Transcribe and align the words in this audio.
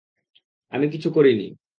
আমি 0.71 0.85
কিছু 0.89 1.09
করিনি! 1.11 1.47